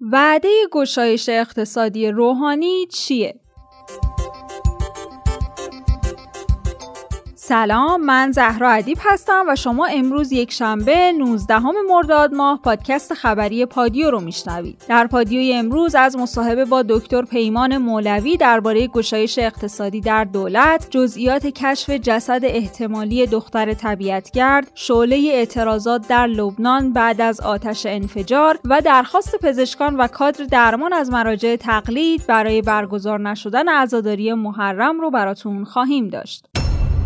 [0.00, 3.39] وعده گشایش اقتصادی روحانی چیه؟
[7.50, 13.66] سلام من زهرا ادیب هستم و شما امروز یک شنبه 19 مرداد ماه پادکست خبری
[13.66, 14.84] پادیو رو میشنوید.
[14.88, 21.46] در پادیوی امروز از مصاحبه با دکتر پیمان مولوی درباره گشایش اقتصادی در دولت، جزئیات
[21.46, 29.36] کشف جسد احتمالی دختر طبیعتگرد، شعله اعتراضات در لبنان بعد از آتش انفجار و درخواست
[29.42, 36.08] پزشکان و کادر درمان از مراجع تقلید برای برگزار نشدن عزاداری محرم رو براتون خواهیم
[36.08, 36.49] داشت.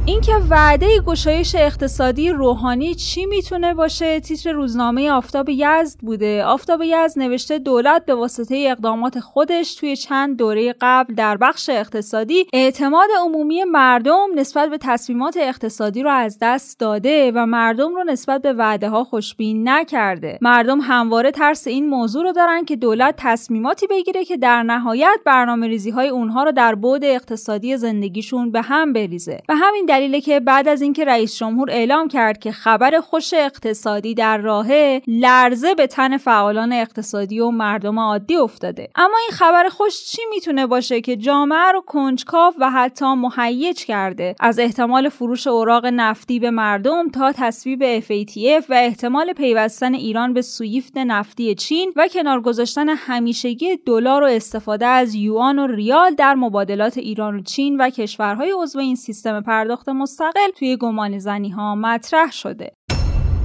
[0.07, 6.45] اینکه وعده گشایش اقتصادی روحانی چی می‌تونه باشه؟ تیتر روزنامه آفتاب یزد بوده.
[6.45, 12.47] آفتاب یزد نوشته دولت به واسطه اقدامات خودش توی چند دوره قبل در بخش اقتصادی
[12.53, 18.43] اعتماد عمومی مردم نسبت به تصمیمات اقتصادی رو از دست داده و مردم رو نسبت
[18.43, 20.39] به وعده ها خوشبین نکرده.
[20.43, 25.67] مردم همواره ترس این موضوع رو دارن که دولت تصمیماتی بگیره که در نهایت برنامه
[25.67, 29.41] ریزی های اونها رو در بعد اقتصادی زندگیشون به هم بریزه.
[29.49, 34.15] و همین دلیله که بعد از اینکه رئیس جمهور اعلام کرد که خبر خوش اقتصادی
[34.15, 38.89] در راهه لرزه به تن فعالان اقتصادی و مردم عادی افتاده.
[38.95, 44.35] اما این خبر خوش چی می‌تونه باشه که جامعه رو کنجکاو و حتی مهیج کرده؟
[44.41, 50.43] از احتمال فروش اوراق نفتی به مردم تا تصویب FATF و احتمال پیوستن ایران به
[50.43, 56.35] سویفت نفتی چین و کنار گذاشتن همیشگی دلار و استفاده از یوان و ریال در
[56.35, 61.75] مبادلات ایران و چین و کشورهای عضو این سیستم پرداخت مستقل توی گمان زنی ها
[61.75, 62.73] مطرح شده.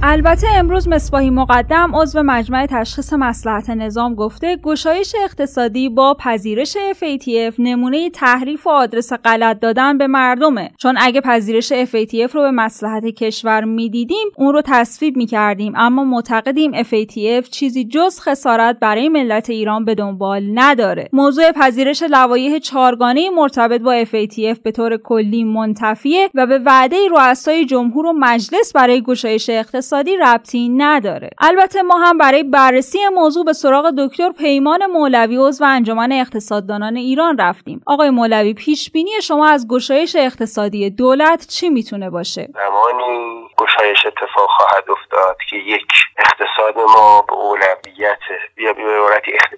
[0.02, 7.54] البته امروز مصباحی مقدم عضو مجمع تشخیص مسلحت نظام گفته گشایش اقتصادی با پذیرش FATF
[7.58, 10.70] نمونه تحریف و آدرس غلط دادن به مردمه.
[10.78, 15.72] چون اگه پذیرش FATF رو به مسلحت کشور می‌دیدیم اون رو تصویب می‌کردیم.
[15.76, 21.08] اما معتقدیم FATF چیزی جز خسارت برای ملت ایران به دنبال نداره.
[21.12, 27.64] موضوع پذیرش لوایح چارگانه مرتبط با FATF به طور کلی منتفیه و به وعده رؤسای
[27.64, 31.30] جمهور و مجلس برای گشایش اقتصادی اقتصادی ربطی نداره.
[31.38, 37.38] البته ما هم برای بررسی موضوع به سراغ دکتر پیمان مولوی عضو انجمن اقتصاددانان ایران
[37.38, 37.82] رفتیم.
[37.86, 44.48] آقای مولوی پیش بینی شما از گشایش اقتصادی دولت چی می‌تونه باشه؟ زمانی گشایش اتفاق
[44.50, 48.24] خواهد افتاد که یک اقتصاد ما به اولویت
[48.56, 48.82] یا به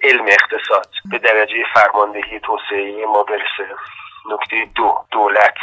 [0.02, 3.74] علم اقتصاد به درجه فرماندهی توسعه ما برسه.
[4.30, 5.54] نکته دو دولت.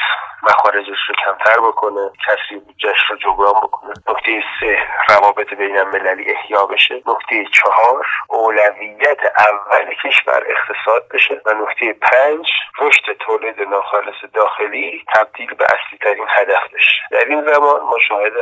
[0.44, 3.94] مخارجش رو کمتر بکنه کسی بودجهش رو جبران بکنه.
[4.09, 6.95] نکته سه روابط بین المللی احیا بشه.
[6.95, 11.41] نکته چهار اولویت اول کشور اقتصاد بشه.
[11.45, 12.47] و نکته پنج
[12.79, 17.97] رشد تولید ناخالص داخلی تبدیل به اصلی ترین هدف بشه در این زمان ما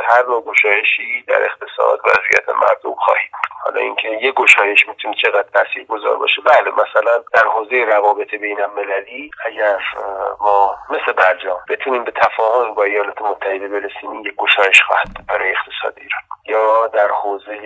[0.08, 3.30] هر نوع گشایشی در اقتصاد وضعیت مردم خواهیم.
[3.64, 9.30] حالا اینکه یه گشایش می‌تونه چقدر تاثیرگذار باشه بله مثلا در حوزه روابط بین المللی
[9.46, 9.78] اگر
[10.40, 15.50] ما مثل برجام بتونیم به تفاهم با ایالات متحده برسیم این یک گشایش خواهد برای
[15.50, 16.20] اقتصاد ایران.
[16.46, 17.58] یا در حوزه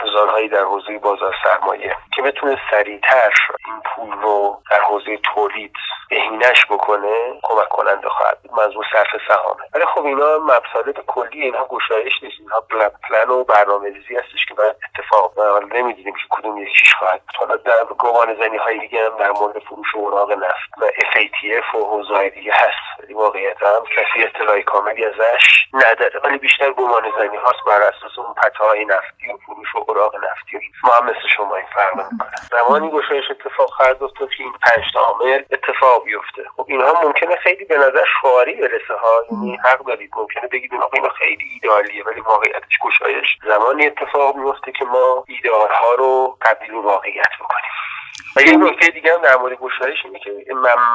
[0.00, 1.96] ابزارهایی در حوزه بازار سرمایه.
[2.16, 3.32] که بتونه سریعتر
[3.66, 5.72] این پول رو در حوزه تولید
[6.22, 8.52] بهینش بکنه کمک کننده خواهد بود.
[8.52, 9.62] منظور صرف سهامه.
[9.74, 12.36] ولی خب اینا مطالب کلی اینها گشایش نیست.
[12.40, 12.60] اینها
[13.08, 15.38] پلن و برنامه ریزی هستش که باید اتفاق
[15.72, 19.94] نمی‌دونیم که کدوم یکیش خواهد حالا در گمان زنی های دیگه هم در مورد فروش
[19.94, 23.12] اوراق نفت و FATF و حوزه دیگه هست.
[23.14, 26.20] واقعیت هم کسی اطلاع کاملی ازش نداره.
[26.24, 30.60] ولی بیشتر گمان زنی هاست بر اساس اون پتاهای نفتی و فروش اوراق نفتی.
[30.84, 34.84] ما هم مثل شما این فرق می‌کنه زمانی گشایش اتفاق خواهد افتاد که این پنج
[34.96, 36.42] عامل اتفاق بیفته.
[36.56, 39.24] خب اینها ممکنه خیلی به نظر شعاری برسه ها.
[39.30, 40.10] یعنی حق دارید.
[40.16, 43.38] ممکنه بگید اینا خیلی ایدالیه ولی واقعیتش گشایش.
[43.46, 47.70] زمانی اتفاق میفته که ما ایدئالها رو تبدیل به واقعیت بکنیم.
[48.36, 50.30] و یه نکته دیگه هم در مورد گشایش اینه که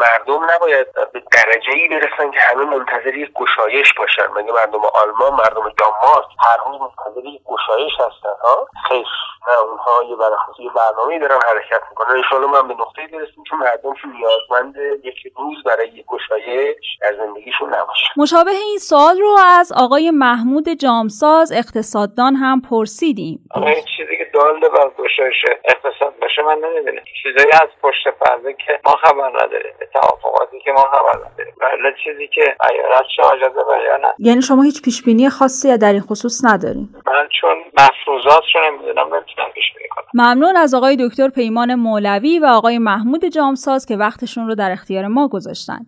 [0.02, 4.28] مردم نباید به درجه ای برسن که همه منتظر یک گشایش باشن.
[4.36, 9.06] مگه مردم آلمان مردم دانمارک هر روز منتظر یک گشایش هستن ها؟ خیر.
[9.48, 12.24] نه اونها یه برخلاف یه برنامه دارن حرکت می‌کنن.
[12.32, 17.16] ان من به نقطه برسیم که مردم که نیازمند یک روز برای یک گشایش در
[17.18, 23.40] زندگیشون نباشه مشابه این سوال رو از آقای محمود جامساز اقتصاددان هم پرسیدیم.
[23.56, 27.04] این چیزی که داله بر گشایش اقتصاد باشه من نمی‌دونم.
[27.24, 31.54] چیزایی از پشت پرده که ما خبر نداریم توافقاتی که ما خبر نداریم.
[31.62, 36.02] ولی چیزی که ایالت چه اجازه بیان یعنی شما هیچ پیش بینی خاصی در این
[36.02, 40.06] خصوص نداریم من چون مفروضات رو نمی‌دونم نمی‌تونم پیش بینی کنم.
[40.14, 45.08] ممنون از آقای دکتر پیمان مولوی و آقای محمود جامساز که وقتشون رو در اختیار
[45.08, 45.80] ما گذاشتن.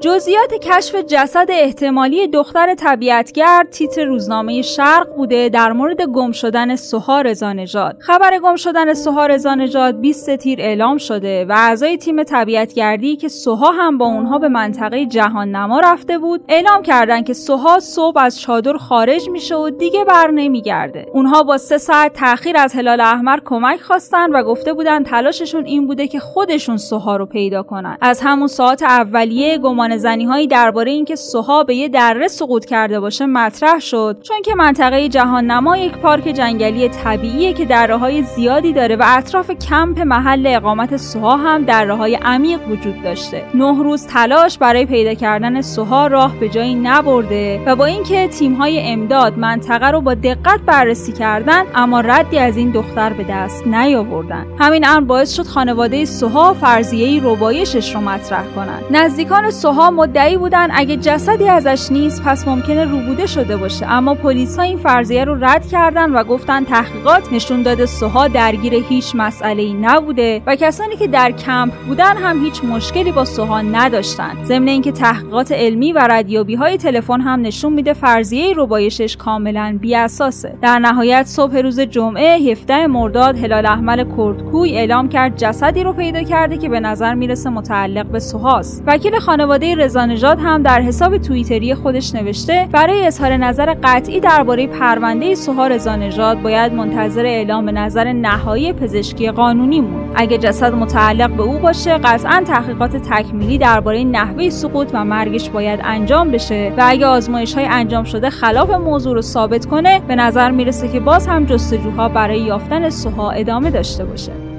[0.00, 7.20] جزئیات کشف جسد احتمالی دختر طبیعتگر تیتر روزنامه شرق بوده در مورد گم شدن سوها
[7.20, 13.28] رضانژاد خبر گم شدن سوها رضانژاد 20 تیر اعلام شده و اعضای تیم طبیعتگردی که
[13.28, 18.18] سوها هم با اونها به منطقه جهان نما رفته بود اعلام کردند که سوها صبح
[18.18, 21.06] از چادر خارج میشه و دیگه بر نمیگرده.
[21.12, 25.86] اونها با سه ساعت تاخیر از هلال احمر کمک خواستن و گفته بودن تلاششون این
[25.86, 27.98] بوده که خودشون سوها رو پیدا کنن.
[28.00, 33.00] از همون ساعت اولیه گمان زنی هایی درباره اینکه سوها به یه دره سقوط کرده
[33.00, 34.16] باشه مطرح شد.
[34.22, 39.04] چون که منطقه جهان نما یک پارک جنگلی طبیعیه که دره های زیادی داره و
[39.06, 43.44] اطراف کمپ محل اقامت سوها هم دره های عمیق وجود داشته.
[43.54, 48.54] نه روز تلاش برای پیدا کردن سوها راه به جایی نبرده و با اینکه تیم
[48.54, 53.66] های امداد منطقه رو با دقت بررسی کردن اما ردی از این دختر به دست
[53.66, 54.46] نیاوردن.
[54.58, 60.68] همین امر باعث شد خانواده سوها فرضیه ربایشش رو مطرح کنند نزدیکان سوها مدعی بودن
[60.72, 63.86] اگه جسدی ازش نیست پس ممکنه روبوده شده باشه.
[63.86, 68.74] اما پلیس ها این فرضیه رو رد کردن و گفتن تحقیقات نشون داده سوها درگیر
[68.74, 73.62] هیچ مسئله ای نبوده و کسانی که در کمپ بودن هم هیچ مشکلی با سوها
[73.62, 74.44] نداشتن.
[74.44, 79.94] ضمن اینکه تحقیقات علمی و ردیابی های تلفن هم نشون میده فرضیه ربایشش کاملا بی
[79.94, 85.92] اساسه در نهایت صبح روز جمعه 17 مرداد هلال احمر کردکوی اعلام کرد جسدی رو
[85.92, 88.84] پیدا کرده که به نظر می‌رسه متعلق به سوهاست.
[88.86, 95.34] وکیل خانواده رضانژاد هم در حساب توییتری خودش نوشته برای اظهار نظر قطعی درباره پرونده
[95.34, 100.10] سوها رضانژاد باید منتظر اعلام نظر نهایی پزشکی قانونی مون.
[100.14, 105.80] اگه جسد متعلق به او باشه قطعا تحقیقات تکمیلی درباره نحوه سقوط و مرگش باید
[105.82, 110.50] انجام بشه و اگه آزمایش های انجام شده خلاف موضوع رو ثابت کنه به نظر
[110.50, 114.49] می‌رسه که باز هم جستجوها برای یافتن سوها ادامه داشته باشه.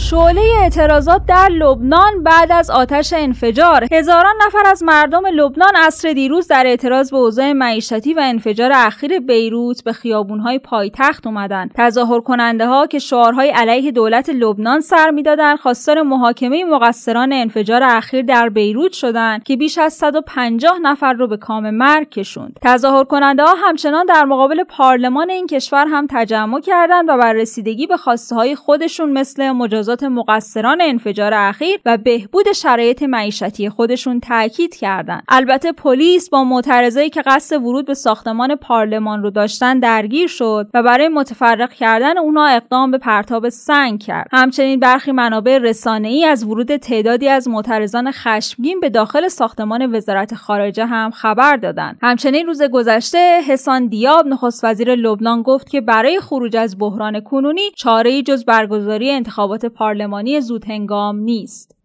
[0.00, 3.86] شعله اعتراضات در لبنان بعد از آتش انفجار.
[3.92, 9.18] هزاران نفر از مردم لبنان عصر دیروز در اعتراض به اوضاع معیشتی و انفجار اخیر
[9.18, 11.68] بیروت به خیابونهای پایتخت اومدن.
[11.74, 18.22] تظاهر کننده ها که شعارهای علیه دولت لبنان سر می‌دادند خواستار محاکمه مقصران انفجار اخیر
[18.22, 22.58] در بیروت شدند که بیش از 150 نفر رو به کام مرگ کشوند.
[22.62, 27.86] تظاهر کننده ها همچنان در مقابل پارلمان این کشور هم تجمع کردند و بر رسیدگی
[27.86, 34.74] به خواسته های خودشون مثل مجازات مقصران انفجار اخیر و بهبود شرایط معیشتی خودشون تاکید
[34.76, 35.22] کردند.
[35.28, 40.82] البته پلیس با معترضایی که قصد ورود به ساختمان پارلمان رو داشتن درگیر شد و
[40.82, 44.28] برای متفرق کردن اونا اقدام به پرتاب سنگ کرد.
[44.32, 50.86] همچنین برخی منابع رسانه‌ای از ورود تعدادی از معترضان خشمگین به داخل ساختمان وزارت خارجه
[50.86, 51.98] هم خبر دادند.
[52.02, 57.70] همچنین روز گذشته حسان دیاب نخست وزیر لبنان گفت که برای خروج از بحران کنونی
[57.76, 61.79] چاره‌ای جز برگزاری انتخابات پارلمانی زودهنگام نیست.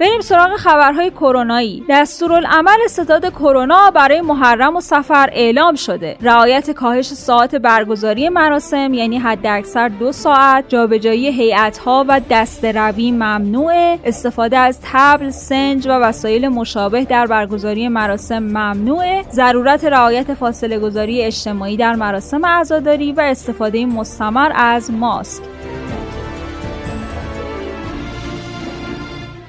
[0.00, 1.84] بریم سراغ خبرهای کرونایی.
[1.90, 6.16] دستورالعمل ستاد کرونا برای محرم و سفر اعلام شده.
[6.20, 13.98] رعایت کاهش ساعت برگزاری مراسم یعنی حداکثر دو ساعت جابجایی هیئتها و دست روی ممنوعه.
[14.04, 19.24] استفاده از تبل سنج و وسایل مشابه در برگزاری مراسم ممنوعه.
[19.32, 25.42] ضرورت رعایت فاصله گذاری اجتماعی در مراسم عزاداری و استفاده مستمر از ماسک.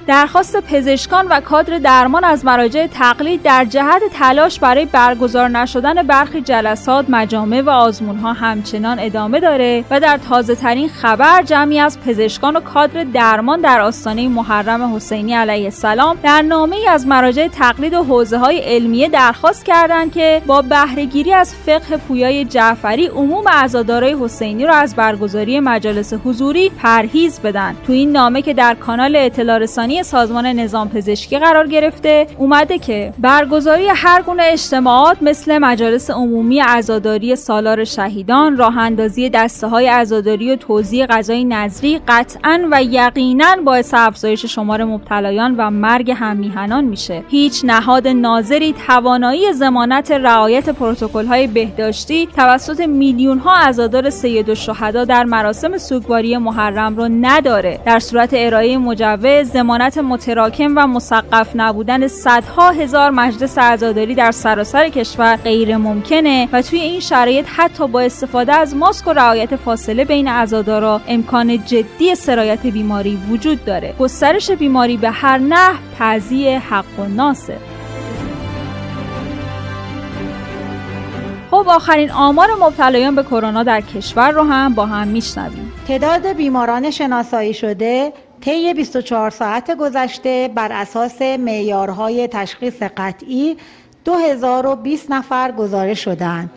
[0.07, 6.41] درخواست پزشکان و کادر درمان از مراجع تقلید در جهت تلاش برای برگزار نشدن برخی
[6.41, 12.56] جلسات مجامع و آزمونها همچنان ادامه داره و در تازه ترین خبر جمعی از پزشکان
[12.56, 18.03] و کادر درمان در آستانه محرم حسینی علیه السلام در نامه از مراجع تقلید و
[18.03, 24.65] حوزه های علمیه درخواست کردند که با بهرهگیری از فقه پویای جعفری عموم عزادارای حسینی
[24.65, 27.75] را از برگزاری مجالس حضوری پرهیز بدن.
[27.88, 32.28] تو این نامه که در کانال اطلاع رسانی سازمان نظام پزشکی قرار گرفته.
[32.38, 39.68] اومده که برگزاری هر گونه اجتماعات مثل مجالس عمومی عزاداری سالار شهیدان راه اندازی دسته
[39.68, 46.12] های عزاداری و توزیع غذای نظری قطعا و یقینا باعث افزایش شمار مبتلایان و مرگ
[46.12, 47.24] هممیهنان میشه.
[47.30, 55.06] هیچ نهاد ناظری توانایی ضمانت رعایت پروتکل های بهداشتی توسط میلیون ها عزادار سید الشهدا
[55.06, 57.80] در مراسم سوگواری محرم رو نداره.
[57.86, 64.89] در صورت ارائه مجوز ضمانت متراکم و مسقف نبودن صدها هزار مجلس عزاداری در سراسر
[64.89, 70.06] کشور غیر ممکنه و توی این شرایط حتی با استفاده از ماسک و رعایت فاصله
[70.06, 73.94] بین عزادارا امکان جدی سرایت بیماری وجود داره.
[74.00, 77.58] گسترش بیماری به هر نحو تعذیه حق و ناصر.
[81.51, 85.74] خب آخرین آمار مبتلایان به کرونا در کشور رو هم با هم میشنویم.
[85.88, 88.13] تعداد بیماران شناسایی شده
[88.46, 93.58] طی 24 ساعت گذشته بر اساس معیارهای تشخیص قطعی
[94.06, 96.50] 2020 نفر گزارش شدند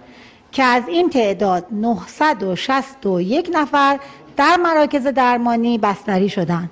[0.53, 3.99] که از این تعداد 961 نفر
[4.37, 6.71] در مراکز درمانی بستری شدند.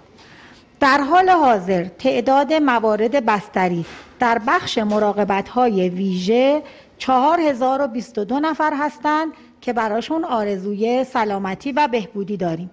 [0.81, 3.85] در حال حاضر تعداد موارد بستری
[4.19, 6.63] در بخش مراقبت های ویژه
[6.99, 12.71] 4022 نفر هستند که براشون آرزوی سلامتی و بهبودی داریم.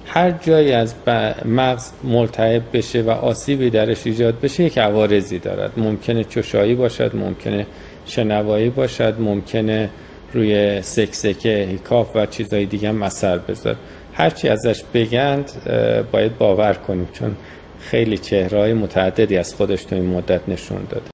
[0.05, 0.95] هر جایی از
[1.45, 5.71] مغز ملتهب بشه و آسیبی درش ایجاد بشه یک عوارضی دارد.
[5.77, 7.67] ممکنه چشایی باشد ممکنه
[8.05, 9.89] شنوایی باشد ممکنه
[10.33, 13.75] روی سکسکه هیکاف و چیزهای دیگه هم اثر بذار.
[14.13, 15.51] هرچی ازش بگند
[16.11, 17.35] باید باور کنیم چون
[17.79, 21.10] خیلی چهرهای متعددی از خودش تو این مدت نشون داده.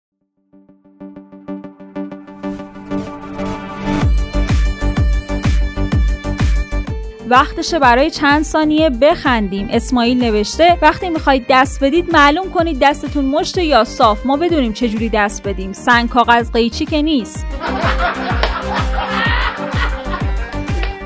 [7.30, 9.68] وقتشه برای چند ثانیه بخندیم.
[9.72, 14.26] اسماعیل نوشته وقتی می‌خواید دست بدید معلوم کنید دستتون مشت یا صاف.
[14.26, 15.74] ما بدونیم چجوری دست بدیم.
[15.74, 17.46] سنگ کاغذ قیچی که نیست.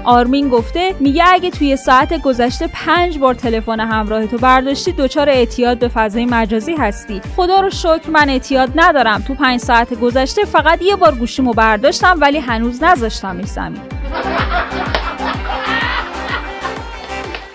[0.04, 5.80] آرمین گفته میگه اگه توی ساعت گذشته پنج بار تلفن همراه تو برداشتی دچار اعتیاد
[5.80, 7.22] به فضای مجازی هستی.
[7.36, 9.24] خدا رو شکر من اعتیاد ندارم.
[9.28, 13.82] تو پنج ساعت گذشته فقط یه بار گوشیمو برداشتم ولی هنوز نذاشتم زمین.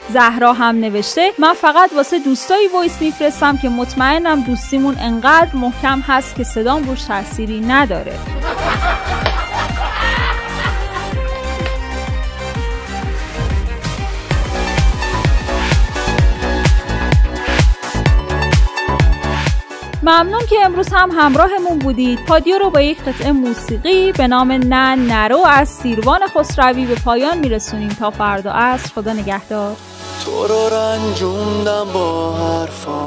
[0.09, 6.35] زهرا هم نوشته من فقط واسه دوستایی voice میفرستم که مطمئنم دوستیمون انقدر محکم هست
[6.35, 8.13] که صدام روش تأثیری نداره.
[20.03, 22.19] ممنون که امروز هم همراهمون بودید.
[22.25, 27.39] پادیو رو با یک قطعه موسیقی به نام نه نرو از سیروان خسروی به پایان
[27.39, 27.89] میرسونیم.
[27.89, 29.77] تا فردا عصر خدا نگهدار.
[30.27, 33.07] تو رو رنجوندم با حرفا.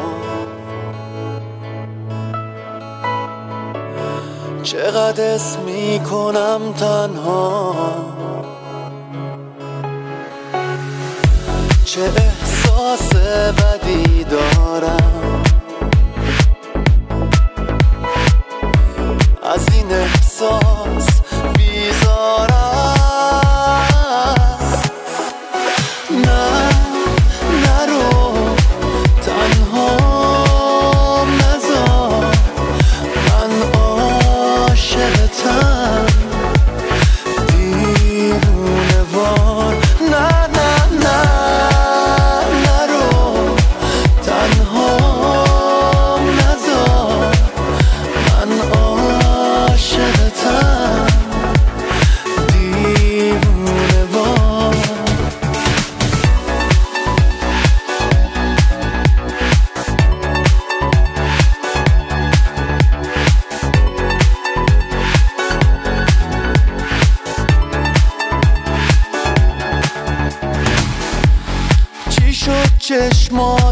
[4.64, 7.76] چقدر اسم می‌کنم تنها.
[11.86, 13.16] چه احساس
[13.52, 15.44] بدی دارم.
[19.54, 20.79] از این احساس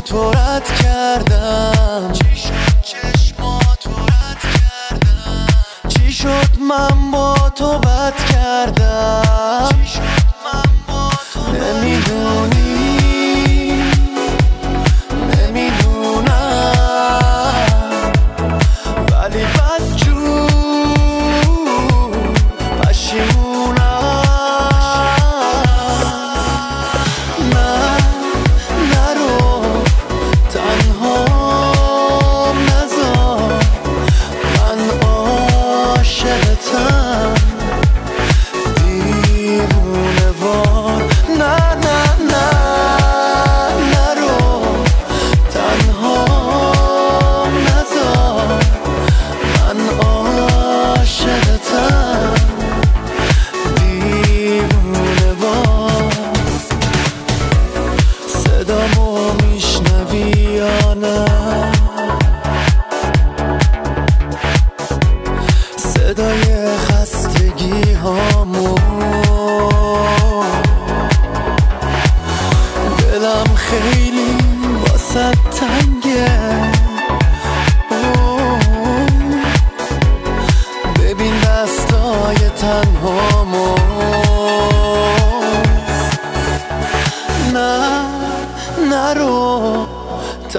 [0.07, 1.66] چشماتو رد کردم.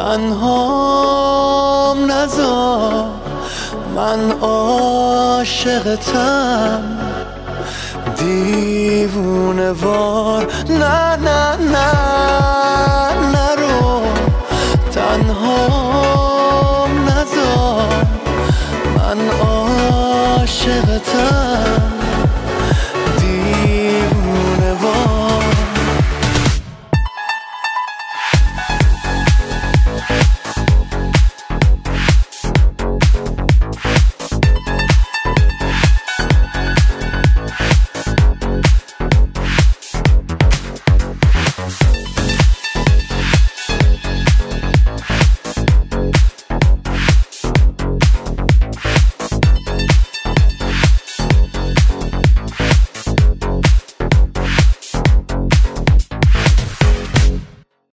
[0.09, 3.07] تنها نزار
[3.97, 5.99] من عاشقتم.
[8.17, 11.17] دیوونه وار نه